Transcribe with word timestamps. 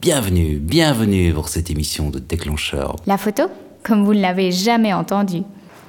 Bienvenue, 0.00 0.58
bienvenue 0.58 1.32
pour 1.34 1.48
cette 1.48 1.70
émission 1.70 2.08
de 2.10 2.18
Déclencheur. 2.18 2.96
La 3.06 3.18
photo 3.18 3.44
Comme 3.82 4.04
vous 4.04 4.14
ne 4.14 4.20
l'avez 4.20 4.50
jamais 4.50 4.92
entendu. 4.94 5.42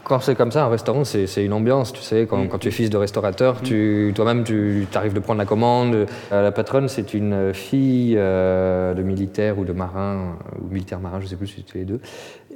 Quand 0.03 0.19
c'est 0.19 0.35
comme 0.35 0.51
ça, 0.51 0.65
un 0.65 0.69
restaurant, 0.69 1.05
c'est 1.05 1.27
c'est 1.27 1.45
une 1.45 1.53
ambiance, 1.53 1.93
tu 1.93 2.01
sais. 2.01 2.25
Quand, 2.29 2.45
quand 2.47 2.57
tu 2.57 2.67
es 2.67 2.71
fils 2.71 2.89
de 2.89 2.97
restaurateur, 2.97 3.61
tu, 3.61 4.11
toi-même, 4.15 4.43
tu 4.43 4.85
arrives 4.95 5.13
de 5.13 5.19
prendre 5.19 5.37
la 5.39 5.45
commande. 5.45 5.93
Euh, 6.31 6.41
la 6.43 6.51
patronne, 6.51 6.89
c'est 6.89 7.13
une 7.13 7.53
fille 7.53 8.15
euh, 8.17 8.93
de 8.95 9.03
militaire 9.03 9.57
ou 9.59 9.63
de 9.63 9.71
marin, 9.71 10.35
ou 10.59 10.73
militaire 10.73 10.99
marin, 10.99 11.21
je 11.21 11.27
sais 11.27 11.35
plus 11.37 11.47
si 11.47 11.63
c'était 11.65 11.79
les 11.79 11.85
deux, 11.85 11.99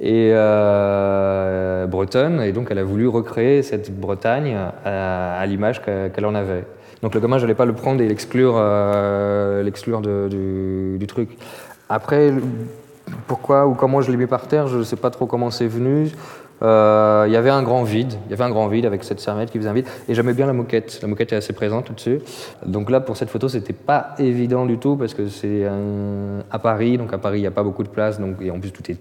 et 0.00 0.32
euh, 0.34 1.86
bretonne. 1.86 2.42
Et 2.42 2.52
donc, 2.52 2.66
elle 2.70 2.78
a 2.80 2.84
voulu 2.84 3.06
recréer 3.08 3.62
cette 3.62 3.96
Bretagne 3.98 4.54
à, 4.84 5.38
à 5.38 5.46
l'image 5.46 5.80
que- 5.82 6.08
qu'elle 6.08 6.26
en 6.26 6.34
avait. 6.34 6.66
Donc, 7.02 7.14
le 7.14 7.20
gamin, 7.20 7.38
je 7.38 7.42
n'allais 7.42 7.54
pas 7.54 7.66
le 7.66 7.72
prendre 7.72 8.00
et 8.00 8.08
l'exclure 8.08 8.54
euh, 8.56 9.62
du, 10.98 11.06
truc. 11.06 11.36
Après, 11.88 12.32
pourquoi 13.26 13.66
ou 13.66 13.74
comment 13.74 14.00
je 14.00 14.10
l'ai 14.10 14.16
mis 14.16 14.26
par 14.26 14.48
terre, 14.48 14.66
je 14.66 14.78
ne 14.78 14.82
sais 14.82 14.96
pas 14.96 15.10
trop 15.10 15.26
comment 15.26 15.50
c'est 15.50 15.66
venu. 15.66 16.10
Euh, 16.62 17.24
Il 17.26 17.32
y 17.32 17.36
avait 17.36 17.50
un 17.50 17.62
grand 17.62 17.82
vide, 17.82 18.14
il 18.26 18.30
y 18.30 18.32
avait 18.32 18.44
un 18.44 18.50
grand 18.50 18.66
vide 18.68 18.86
avec 18.86 19.04
cette 19.04 19.20
serviette 19.20 19.50
qui 19.50 19.58
faisait 19.58 19.68
un 19.68 19.74
vide, 19.74 19.86
et 20.08 20.14
j'aimais 20.14 20.32
bien 20.32 20.46
la 20.46 20.54
moquette. 20.54 21.00
La 21.02 21.08
moquette 21.08 21.32
est 21.32 21.36
assez 21.36 21.52
présente 21.52 21.90
au-dessus. 21.90 22.20
Donc 22.64 22.90
là, 22.90 23.00
pour 23.00 23.16
cette 23.16 23.28
photo, 23.28 23.48
c'était 23.48 23.74
pas 23.74 24.14
évident 24.18 24.64
du 24.64 24.78
tout 24.78 24.96
parce 24.96 25.12
que 25.12 25.28
c'est 25.28 25.66
à 26.50 26.58
Paris, 26.58 26.96
donc 26.96 27.12
à 27.12 27.18
Paris, 27.18 27.38
il 27.38 27.42
n'y 27.42 27.46
a 27.46 27.52
pas 27.52 27.62
beaucoup 27.62 27.82
de 27.82 27.88
place, 27.88 28.18
donc 28.18 28.40
et 28.40 28.50
en 28.50 28.58
plus 28.58 28.72
tout 28.72 28.90
est, 28.90 28.98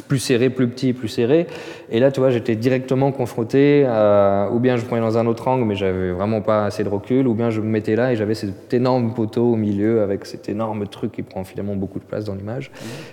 plus 0.00 0.18
serré, 0.18 0.48
plus 0.48 0.68
petit, 0.68 0.94
plus 0.94 1.08
serré. 1.08 1.46
Et 1.90 2.00
là, 2.00 2.10
tu 2.10 2.20
vois, 2.20 2.30
j'étais 2.30 2.56
directement 2.56 3.12
confronté, 3.12 3.84
à, 3.86 4.48
ou 4.50 4.58
bien 4.58 4.76
je 4.76 4.84
prenais 4.86 5.02
dans 5.02 5.18
un 5.18 5.26
autre 5.26 5.48
angle, 5.48 5.66
mais 5.66 5.74
j'avais 5.74 6.12
vraiment 6.12 6.40
pas 6.40 6.64
assez 6.64 6.84
de 6.84 6.88
recul, 6.88 7.28
ou 7.28 7.34
bien 7.34 7.50
je 7.50 7.60
me 7.60 7.66
mettais 7.66 7.96
là 7.96 8.12
et 8.12 8.16
j'avais 8.16 8.34
cet 8.34 8.72
énorme 8.72 9.12
poteau 9.12 9.52
au 9.52 9.56
milieu 9.56 10.00
avec 10.00 10.24
cet 10.24 10.48
énorme 10.48 10.86
truc 10.86 11.12
qui 11.12 11.22
prend 11.22 11.44
finalement 11.44 11.76
beaucoup 11.76 11.98
de 11.98 12.04
place 12.04 12.24
dans 12.24 12.34
l'image. 12.34 12.70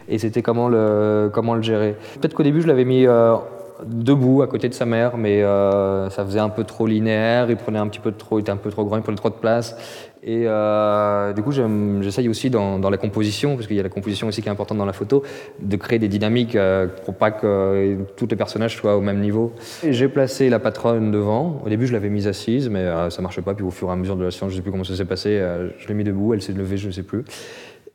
Et 0.07 0.17
c'était 0.19 0.41
comment 0.41 0.69
le, 0.69 1.29
comment 1.33 1.55
le 1.55 1.61
gérer? 1.61 1.95
Peut-être 2.21 2.33
qu'au 2.33 2.43
début, 2.43 2.61
je 2.61 2.67
l'avais 2.67 2.85
mis 2.85 3.05
euh, 3.05 3.35
debout 3.85 4.41
à 4.41 4.47
côté 4.47 4.69
de 4.69 4.73
sa 4.73 4.85
mère, 4.85 5.17
mais 5.17 5.43
euh, 5.43 6.09
ça 6.09 6.25
faisait 6.25 6.39
un 6.39 6.49
peu 6.49 6.63
trop 6.63 6.87
linéaire, 6.87 7.49
il 7.49 7.57
prenait 7.57 7.79
un 7.79 7.87
petit 7.87 7.99
peu 7.99 8.11
trop, 8.11 8.39
il 8.39 8.41
était 8.41 8.51
un 8.51 8.57
peu 8.57 8.69
trop 8.69 8.85
grand, 8.85 8.97
il 8.97 9.03
prenait 9.03 9.17
trop 9.17 9.29
de 9.29 9.35
place. 9.35 9.75
Et 10.21 10.43
euh, 10.47 11.31
du 11.31 11.41
coup, 11.41 11.51
j'essaye 11.51 12.27
aussi 12.27 12.49
dans, 12.49 12.77
la 12.89 12.97
composition, 12.97 13.55
parce 13.55 13.67
qu'il 13.67 13.77
y 13.77 13.79
a 13.79 13.83
la 13.83 13.89
composition 13.89 14.27
aussi 14.27 14.41
qui 14.41 14.49
est 14.49 14.51
importante 14.51 14.77
dans 14.77 14.85
la 14.85 14.93
photo, 14.93 15.23
de 15.61 15.75
créer 15.77 15.97
des 15.97 16.09
dynamiques 16.09 16.57
euh, 16.57 16.87
pour 17.05 17.15
pas 17.15 17.31
que 17.31 17.97
tous 18.17 18.27
les 18.29 18.35
personnages 18.35 18.75
soient 18.75 18.97
au 18.97 19.01
même 19.01 19.21
niveau. 19.21 19.53
J'ai 19.87 20.09
placé 20.09 20.49
la 20.49 20.59
patronne 20.59 21.11
devant. 21.11 21.61
Au 21.65 21.69
début, 21.69 21.87
je 21.87 21.93
l'avais 21.93 22.09
mise 22.09 22.27
assise, 22.27 22.69
mais 22.69 22.85
ça 23.09 23.21
marchait 23.21 23.41
pas. 23.41 23.53
Puis 23.53 23.63
au 23.63 23.71
fur 23.71 23.87
et 23.87 23.91
à 23.91 23.95
mesure 23.95 24.17
de 24.17 24.25
la 24.25 24.31
séance, 24.31 24.51
je 24.51 24.57
sais 24.57 24.61
plus 24.61 24.71
comment 24.71 24.83
ça 24.83 24.95
s'est 24.95 25.05
passé, 25.05 25.41
je 25.77 25.87
l'ai 25.87 25.93
mis 25.93 26.03
debout, 26.03 26.33
elle 26.33 26.41
s'est 26.41 26.53
levée, 26.53 26.75
je 26.75 26.87
ne 26.87 26.91
sais 26.91 27.03
plus. 27.03 27.23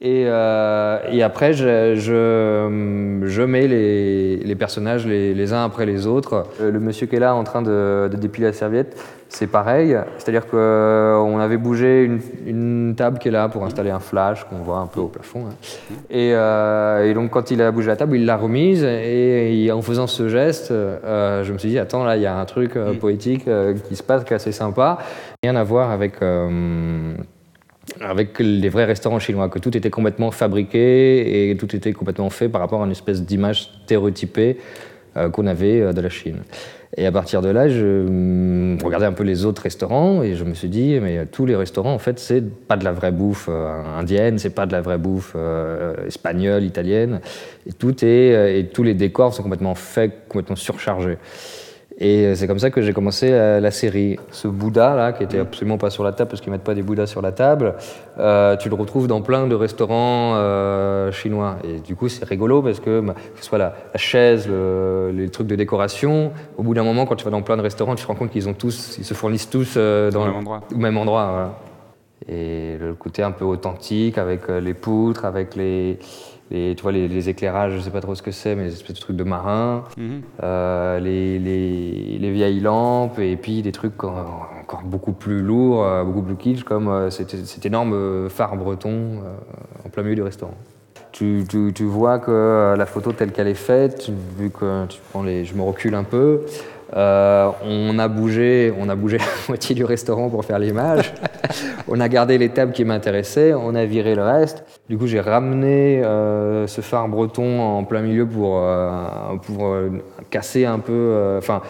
Et, 0.07 0.25
euh, 0.27 0.99
et 1.11 1.23
après, 1.23 1.55
je, 1.55 1.95
je, 1.95 3.21
je 3.27 3.43
mets 3.43 3.67
les, 3.67 4.37
les 4.37 4.55
personnages 4.55 5.07
les, 5.07 5.33
les 5.33 5.53
uns 5.55 5.65
après 5.65 5.87
les 5.87 6.07
autres. 6.07 6.45
Euh, 6.61 6.71
Le 6.71 6.79
monsieur 6.79 7.07
qui 7.07 7.17
est 7.17 7.21
là 7.21 7.35
en 7.35 7.43
train 7.43 7.63
de, 7.63 8.11
de 8.13 8.17
dépiler 8.19 8.49
la 8.49 8.53
serviette, 8.53 9.01
c'est 9.31 9.47
pareil. 9.47 9.97
C'est-à-dire 10.19 10.47
qu'on 10.47 11.39
avait 11.39 11.57
bougé 11.57 12.05
une, 12.05 12.21
une 12.47 12.95
table 12.95 13.19
qui 13.19 13.29
est 13.29 13.31
là 13.31 13.49
pour 13.49 13.65
installer 13.65 13.89
un 13.89 13.99
flash 13.99 14.45
qu'on 14.45 14.59
voit 14.59 14.77
un 14.77 14.87
peu 14.87 15.01
au 15.01 15.09
plafond. 15.09 15.47
hein. 15.47 15.95
Et, 16.11 16.33
euh, 16.35 17.09
et 17.11 17.15
donc, 17.15 17.31
quand 17.31 17.51
il 17.51 17.63
a 17.63 17.71
bougé 17.71 17.87
la 17.89 17.97
table, 17.97 18.17
il 18.19 18.27
l'a 18.27 18.37
remise. 18.37 18.85
Et, 18.85 19.65
et 19.65 19.73
en 19.73 19.81
faisant 19.81 20.07
ce 20.07 20.29
geste, 20.29 20.71
euh, 20.71 21.43
je 21.45 21.51
me 21.51 21.57
suis 21.57 21.71
dit, 21.71 21.79
attends, 21.79 22.05
là, 22.05 22.17
il 22.19 22.23
y 22.23 22.27
a 22.27 22.37
un 22.37 22.45
truc 22.45 22.77
euh, 22.77 22.93
poétique 22.93 23.49
euh, 23.49 23.73
qui 23.89 23.97
se 23.97 24.03
passe, 24.03 24.25
qui 24.25 24.35
est 24.35 24.37
assez 24.37 24.53
sympa. 24.53 24.99
Rien 25.43 25.57
à 25.57 25.65
voir 25.65 25.91
avec. 25.91 26.17
Avec 28.01 28.39
les 28.39 28.69
vrais 28.69 28.85
restaurants 28.85 29.19
chinois, 29.19 29.49
que 29.49 29.59
tout 29.59 29.77
était 29.77 29.91
complètement 29.91 30.31
fabriqué 30.31 31.51
et 31.51 31.57
tout 31.57 31.75
était 31.75 31.93
complètement 31.93 32.31
fait 32.31 32.49
par 32.49 32.61
rapport 32.61 32.83
à 32.83 32.87
une 32.87 32.93
espèce 32.93 33.23
d'image 33.23 33.71
stéréotypée 33.85 34.59
euh, 35.17 35.31
qu'on 35.31 35.47
avait 35.47 35.81
euh, 35.81 35.93
de 35.93 36.01
la 36.01 36.09
Chine. 36.09 36.39
Et 36.97 37.07
à 37.07 37.13
partir 37.13 37.41
de 37.41 37.49
là, 37.49 37.69
je 37.69 38.07
hum, 38.07 38.79
regardais 38.83 39.07
un 39.07 39.13
peu 39.13 39.23
les 39.23 39.45
autres 39.45 39.63
restaurants 39.63 40.25
et 40.25 40.35
je 40.35 40.43
me 40.43 40.55
suis 40.55 40.69
dit, 40.69 40.99
mais 41.01 41.19
euh, 41.19 41.25
tous 41.31 41.47
les 41.47 41.55
restaurants, 41.55 41.95
en 41.95 42.01
fait, 42.01 42.19
c'est 42.19 42.43
pas 42.43 42.77
de 42.77 42.85
la 42.85 42.91
vraie 42.91 43.13
bouffe 43.13 43.49
indienne, 43.49 44.39
c'est 44.39 44.55
pas 44.55 44.67
de 44.67 44.73
la 44.73 44.81
vraie 44.81 44.99
bouffe 44.99 45.37
espagnole, 46.07 46.65
italienne. 46.65 47.21
Et 47.69 47.73
tout 47.73 48.05
est, 48.05 48.59
et 48.59 48.67
tous 48.67 48.83
les 48.83 48.95
décors 48.95 49.35
sont 49.35 49.45
complètement 49.45 49.77
faits, 49.77 50.27
complètement 50.29 50.57
surchargés. 50.57 51.19
Et 51.99 52.25
euh, 52.27 52.35
c'est 52.35 52.49
comme 52.49 52.59
ça 52.59 52.71
que 52.71 52.83
j'ai 52.83 52.93
commencé 52.93 53.31
la, 53.31 53.61
la 53.61 53.71
série. 53.71 54.19
Ce 54.33 54.49
Bouddha 54.49 54.97
là, 54.97 55.13
qui 55.13 55.23
était 55.23 55.39
absolument 55.39 55.79
pas 55.79 55.91
sur 55.91 56.03
la 56.03 56.11
table 56.13 56.29
parce 56.31 56.41
qu'ils 56.41 56.51
mettent 56.51 56.65
pas 56.65 56.75
des 56.75 56.83
Bouddhas 56.83 57.07
sur 57.07 57.23
la 57.23 57.31
table, 57.31 57.75
euh, 58.19 58.57
tu 58.57 58.69
le 58.69 58.75
retrouves 58.75 59.07
dans 59.07 59.23
plein 59.23 59.47
de 59.47 59.55
restaurants 59.55 60.33
euh, 60.35 61.13
chinois. 61.13 61.57
Et 61.63 61.79
du 61.79 61.95
coup, 61.95 62.09
c'est 62.09 62.25
rigolo 62.25 62.63
parce 62.63 62.81
que 62.81 63.01
bah, 63.01 63.15
que 63.15 63.39
ce 63.41 63.45
soit 63.47 63.59
la, 63.59 63.75
la 63.93 63.99
chaise, 63.99 64.49
le- 64.49 65.13
les 65.15 65.29
trucs 65.29 65.47
de 65.47 65.55
décoration, 65.55 66.33
au 66.57 66.65
bout 66.65 66.75
d'un 66.75 66.83
moment, 66.85 67.07
quand 67.07 67.15
tu 67.17 67.25
vas 67.25 67.31
dans 67.31 67.43
plein 67.43 67.57
de 67.57 67.63
restaurants, 67.63 67.95
tu 67.95 68.03
te 68.03 68.09
rends 68.09 68.17
compte 68.17 68.31
qu'ils 68.31 68.49
ont 68.49 68.55
tous, 68.55 68.97
ils 68.99 69.05
se 69.05 69.15
fournissent 69.15 69.49
tous 69.49 69.75
euh, 69.77 70.11
dans 70.11 70.23
Au 70.23 70.27
même 70.27 70.37
endroit. 70.37 70.61
au 70.75 70.79
même 70.79 70.97
endroit. 70.97 71.27
voilà. 71.31 71.55
Et 72.29 72.77
le 72.81 72.95
côté 72.95 73.23
un 73.23 73.33
peu 73.33 73.45
authentique 73.45 74.17
avec 74.19 74.49
euh, 74.49 74.61
les 74.61 74.73
poutres, 74.75 75.25
avec 75.27 75.55
les, 75.57 75.99
les, 76.51 76.75
tu 76.75 76.83
vois, 76.83 76.93
les, 76.93 77.07
les 77.09 77.29
éclairages, 77.29 77.73
je 77.75 77.81
sais 77.81 77.91
pas 77.91 78.01
trop 78.01 78.15
ce 78.15 78.23
que 78.23 78.31
c'est, 78.31 78.55
mais 78.55 78.65
des 78.65 78.73
espèces 78.73 78.97
de 78.97 79.01
trucs 79.01 79.17
de 79.17 79.25
marin, 79.25 79.85
Mhm. 79.99 80.23
euh, 80.43 80.99
les, 81.01 81.39
les, 81.39 82.19
les 82.19 82.31
vieilles 82.33 82.61
lampes, 82.61 83.19
et 83.19 83.37
puis 83.37 83.61
des 83.63 83.73
trucs 83.73 84.03
encore, 84.05 84.49
encore 84.63 84.83
beaucoup 84.85 85.13
plus 85.13 85.41
lourds, 85.43 85.85
euh, 85.85 86.03
beaucoup 86.05 86.23
plus 86.23 86.37
kitsch, 86.37 86.65
comme 86.65 86.89
euh, 86.89 87.11
cet, 87.11 87.31
cet 87.45 87.67
énorme 87.67 88.29
phare 88.31 88.57
breton 88.57 88.91
euh, 88.91 89.87
en 89.87 89.89
plein 89.91 90.03
milieu 90.03 90.15
du 90.17 90.23
restaurant. 90.23 90.55
Tu, 91.13 91.45
tu, 91.49 91.73
tu 91.75 91.85
vois 91.85 92.19
que 92.19 92.75
la 92.77 92.87
photo 92.87 93.13
telle 93.13 93.31
qu'elle 93.33 93.47
est 93.47 93.55
faite, 93.55 94.11
vu 94.37 94.51
que 94.51 94.87
tu 94.87 94.99
prends 95.11 95.23
les, 95.23 95.45
je 95.45 95.55
me 95.55 95.63
recule 95.63 95.95
un 95.95 96.03
peu, 96.03 96.41
euh, 96.95 97.51
on 97.65 97.99
a 97.99 98.09
bougé, 98.09 98.73
on 98.79 98.89
a 98.89 98.95
bougé 98.95 99.19
la 99.19 99.25
moitié 99.49 99.75
du 99.75 99.85
restaurant 99.85 100.29
pour 100.29 100.45
faire 100.45 100.59
l'image. 100.59 101.13
on 101.89 102.01
a 102.01 102.09
gardé 102.09 102.39
les 102.39 102.51
tables 102.51 102.73
qui 102.73 102.85
m'intéressaient, 102.85 103.53
on 103.55 103.75
a 103.75 103.85
viré 103.85 104.15
le 104.15 104.23
reste. 104.23 104.65
Du 104.89 104.97
coup, 104.97 105.07
j'ai 105.07 105.21
ramené 105.21 106.03
euh, 106.05 106.67
ce 106.67 106.81
phare 106.81 107.09
breton 107.09 107.61
en 107.61 107.85
plein 107.85 108.03
milieu 108.03 108.27
pour, 108.27 108.59
euh, 108.59 109.37
pour 109.43 109.75
casser 110.31 110.65
un 110.65 110.79
peu, 110.79 111.37
enfin, 111.39 111.63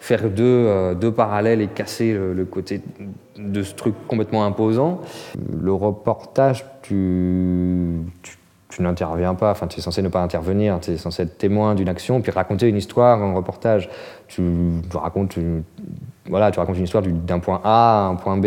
faire 0.00 0.28
deux, 0.28 0.94
deux 0.94 1.12
parallèles 1.12 1.60
et 1.62 1.68
casser 1.68 2.12
le, 2.12 2.32
le 2.32 2.44
côté 2.44 2.82
de 3.38 3.62
ce 3.62 3.74
truc 3.74 3.94
complètement 4.06 4.44
imposant. 4.44 5.00
Le 5.62 5.72
reportage, 5.72 6.64
tu, 6.82 8.02
tu, 8.22 8.36
tu 8.76 8.82
n'interviens 8.82 9.34
pas, 9.34 9.50
enfin, 9.52 9.66
tu 9.68 9.78
es 9.78 9.82
censé 9.82 10.02
ne 10.02 10.08
pas 10.08 10.20
intervenir, 10.20 10.78
tu 10.80 10.90
es 10.90 10.96
censé 10.98 11.22
être 11.22 11.38
témoin 11.38 11.74
d'une 11.74 11.88
action, 11.88 12.20
puis 12.20 12.30
raconter 12.30 12.68
une 12.68 12.76
histoire 12.76 13.22
en 13.22 13.34
reportage. 13.34 13.88
Tu, 14.28 14.42
racontes 14.92 15.36
une, 15.38 15.62
voilà, 16.28 16.50
tu 16.50 16.58
racontes 16.58 16.76
une 16.76 16.84
histoire 16.84 17.02
du- 17.02 17.12
d'un 17.12 17.38
point 17.38 17.60
A 17.64 18.04
à 18.04 18.08
un 18.10 18.16
point 18.16 18.36
B. 18.36 18.46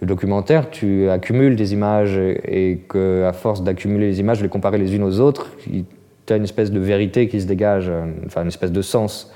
Le 0.00 0.06
documentaire, 0.06 0.70
tu 0.70 1.08
accumules 1.10 1.56
des 1.56 1.72
images 1.72 2.16
et 2.16 2.70
et 2.70 2.76
que, 2.88 3.24
à 3.24 3.32
force 3.32 3.62
d'accumuler 3.64 4.06
les 4.06 4.20
images, 4.20 4.38
de 4.38 4.44
les 4.44 4.48
comparer 4.48 4.78
les 4.78 4.94
unes 4.94 5.02
aux 5.02 5.18
autres, 5.18 5.50
tu 6.26 6.32
as 6.32 6.36
une 6.36 6.44
espèce 6.44 6.70
de 6.70 6.78
vérité 6.78 7.26
qui 7.26 7.40
se 7.40 7.46
dégage, 7.46 7.88
euh, 7.88 8.04
enfin 8.26 8.42
une 8.42 8.48
espèce 8.48 8.70
de 8.72 8.80
sens. 8.82 9.32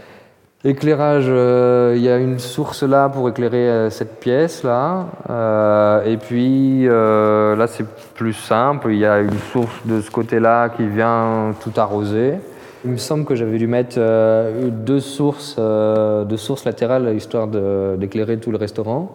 Éclairage, 0.64 1.26
euh, 1.28 1.94
il 1.94 2.02
y 2.02 2.08
a 2.08 2.18
une 2.18 2.40
source 2.40 2.82
là 2.82 3.08
pour 3.08 3.28
éclairer 3.28 3.68
euh, 3.68 3.90
cette 3.90 4.18
pièce 4.18 4.64
là. 4.64 5.06
Euh, 5.30 6.02
et 6.04 6.16
puis 6.16 6.84
là 6.88 7.66
c'est 7.68 7.86
plus 8.14 8.32
simple, 8.32 8.90
il 8.90 8.98
y 8.98 9.06
a 9.06 9.20
une 9.20 9.38
source 9.52 9.86
de 9.86 10.00
ce 10.00 10.10
côté-là 10.10 10.70
qui 10.70 10.88
vient 10.88 11.54
tout 11.62 11.70
arroser. 11.76 12.40
Il 12.84 12.92
me 12.92 12.96
semble 12.96 13.24
que 13.24 13.34
j'avais 13.34 13.58
dû 13.58 13.66
mettre 13.66 13.96
euh, 13.98 14.70
deux, 14.70 15.00
sources, 15.00 15.56
euh, 15.58 16.24
deux 16.24 16.36
sources 16.36 16.64
latérales 16.64 17.12
histoire 17.16 17.48
d'éclairer 17.96 18.38
tout 18.38 18.52
le 18.52 18.56
restaurant. 18.56 19.14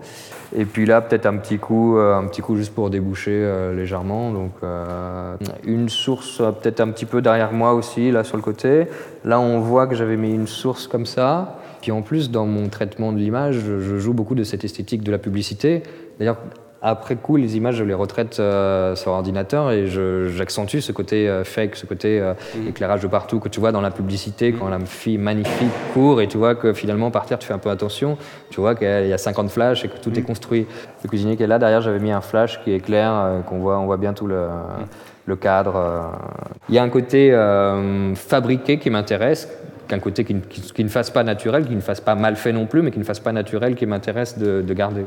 Et 0.56 0.66
puis 0.66 0.86
là 0.86 1.02
peut-être 1.02 1.26
un 1.26 1.38
petit 1.38 1.60
coup, 1.60 1.98
euh, 1.98 2.16
un 2.16 2.28
petit 2.28 2.42
coup 2.42 2.58
juste 2.58 2.76
pour 2.76 2.90
déboucher 2.90 3.32
euh, 3.32 3.74
légèrement. 3.74 4.32
Donc 4.32 4.52
une 5.66 5.88
source 5.88 6.40
peut-être 6.62 6.82
un 6.82 6.90
petit 6.90 7.06
peu 7.06 7.22
derrière 7.22 7.54
moi 7.54 7.74
aussi 7.74 8.12
là 8.12 8.26
sur 8.26 8.36
le 8.36 8.44
côté. 8.44 8.88
Là 9.24 9.40
on 9.40 9.60
voit 9.60 9.88
que 9.88 9.96
j'avais 9.96 10.18
mis 10.18 10.34
une 10.34 10.48
source 10.48 10.88
comme 10.88 11.06
ça. 11.06 11.58
Puis 11.82 11.92
en 11.92 12.02
plus 12.02 12.32
dans 12.32 12.46
mon 12.46 12.68
traitement 12.68 13.14
de 13.14 13.18
l'image, 13.18 13.60
je 13.60 13.98
joue 13.98 14.14
beaucoup 14.14 14.36
de 14.36 14.44
cette 14.44 14.66
esthétique 14.66 15.04
de 15.04 15.12
la 15.12 15.18
publicité. 15.18 15.84
D'ailleurs 16.20 16.38
après 16.84 17.16
coup, 17.16 17.38
les 17.38 17.56
images, 17.58 17.76
je 17.76 17.84
les 17.84 17.94
retraite 17.94 18.40
euh, 18.40 18.96
sur 18.96 19.12
ordinateur 19.12 19.72
et 19.72 19.88
j'accentue 19.88 20.80
ce 20.80 20.92
côté 20.92 21.30
euh, 21.30 21.44
fake, 21.44 21.76
ce 21.78 21.86
côté 21.86 22.20
euh, 22.20 22.34
éclairage 22.68 23.02
de 23.02 23.08
partout 23.08 23.40
que 23.40 23.48
tu 23.50 23.60
vois 23.60 23.72
dans 23.72 23.82
la 23.82 23.90
publicité 23.92 24.52
quand 24.54 24.68
la 24.70 24.80
fille 24.82 25.18
magnifique 25.18 25.72
court 25.94 26.22
et 26.22 26.28
tu 26.28 26.38
vois 26.38 26.56
que 26.56 26.74
finalement 26.74 27.10
par 27.10 27.26
terre 27.26 27.40
tu 27.40 27.48
fais 27.48 27.54
un 27.54 27.58
peu 27.60 27.70
attention, 27.70 28.18
tu 28.50 28.60
vois 28.60 28.76
qu'il 28.76 29.08
y 29.08 29.14
a 29.14 29.18
50 29.18 29.50
flashs 29.50 29.86
et 29.86 29.88
que 29.88 29.98
tout 29.98 30.18
est 30.20 30.24
construit. 30.24 30.68
Le 31.04 31.10
cuisinier 31.10 31.38
qui 31.38 31.44
est 31.44 31.48
là 31.48 31.58
derrière, 31.58 31.82
j'avais 31.82 32.00
mis 32.00 32.12
un 32.12 32.22
flash 32.22 32.62
qui 32.64 32.72
éclaire, 32.74 33.42
qu'on 33.48 33.60
voit, 33.60 33.80
on 33.80 33.86
voit 33.86 33.98
bien 33.98 34.14
tout 34.14 34.28
le, 34.28 34.48
le 35.26 35.36
cadre. 35.38 36.12
Il 36.70 36.76
y 36.76 36.80
a 36.80 36.84
un 36.84 36.90
côté 36.90 37.32
euh, 37.34 38.14
fabriqué 38.16 38.78
qui 38.78 38.90
m'intéresse, 38.90 39.48
qu'un 39.88 40.00
côté 40.00 40.24
qui, 40.26 40.34
ne- 40.34 40.40
qui- 40.42 40.62
qui 40.62 40.84
ne 40.84 40.90
fasse 40.90 41.10
pas 41.10 41.24
naturel, 41.24 41.66
qui 41.66 41.76
ne 41.76 41.82
fasse 41.82 42.02
pas 42.02 42.16
mal 42.16 42.36
fait 42.36 42.52
non 42.54 42.66
plus, 42.66 42.82
mais 42.82 42.92
qui 42.92 43.00
ne 43.00 43.04
fasse 43.04 43.20
pas 43.20 43.32
naturel, 43.32 43.76
qui 43.76 43.86
m'intéresse 43.86 44.38
de- 44.38 44.62
de 44.62 44.74
garder. 44.74 45.06